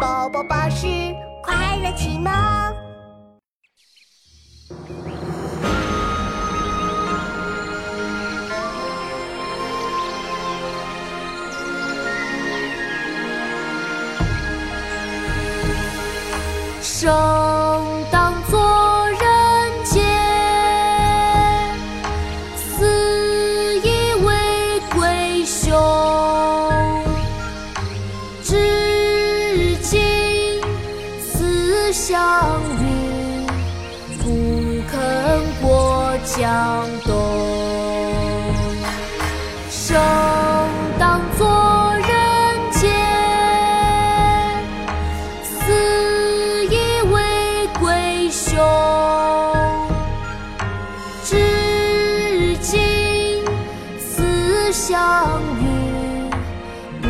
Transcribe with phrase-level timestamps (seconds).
[0.00, 0.86] 宝宝巴士
[1.42, 2.32] 快乐启蒙。
[16.80, 17.12] 生
[18.10, 20.00] 当作人杰，
[22.56, 25.87] 死亦为鬼雄。
[32.08, 33.46] 思项羽，
[34.22, 34.24] 不
[34.90, 34.98] 肯
[35.60, 37.12] 过江东。
[39.68, 40.00] 生
[40.98, 42.08] 当作人
[42.70, 42.88] 杰，
[45.42, 48.58] 死亦为鬼雄。
[51.22, 53.44] 至今
[53.98, 56.30] 思项羽，
[57.02, 57.06] 不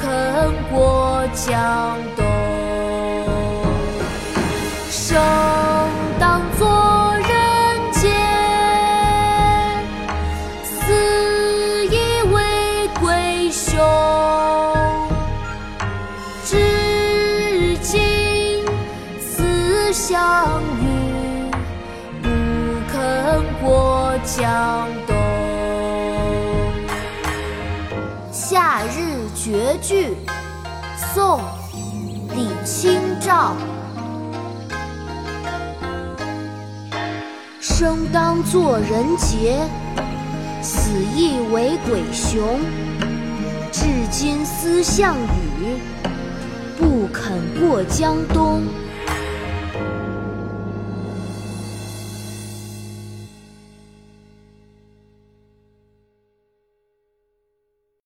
[0.00, 2.27] 肯过江东。
[13.78, 13.86] 贵兄。
[16.44, 18.64] 至今
[19.20, 21.50] 思项羽，
[22.22, 22.28] 不
[22.90, 25.16] 肯过江东。
[28.32, 30.08] 《夏日绝句》
[31.14, 31.38] 宋·
[32.34, 33.54] 李清照。
[37.60, 39.60] 生当作人杰，
[40.62, 42.58] 死亦为鬼雄。
[43.70, 45.14] 至今思项
[45.60, 45.76] 羽，
[46.78, 48.62] 不肯过江东。